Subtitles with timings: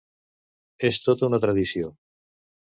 [0.89, 1.93] És tota una tradició.